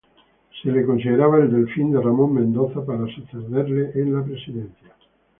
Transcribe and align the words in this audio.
Se 0.63 0.71
le 0.71 0.83
consideraba 0.83 1.37
el 1.37 1.51
delfín 1.51 1.91
de 1.91 2.01
Ramón 2.01 2.33
Mendoza 2.33 2.83
para 2.83 3.05
sucederle 3.05 3.91
en 3.93 4.15
la 4.15 4.23
presidencia. 4.25 4.95